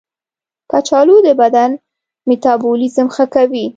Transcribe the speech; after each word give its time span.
کچالو 0.71 1.15
د 1.25 1.29
بدن 1.41 1.71
میتابولیزم 2.27 3.07
ښه 3.15 3.25
کوي. 3.33 3.65